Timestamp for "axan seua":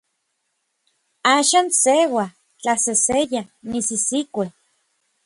1.33-2.25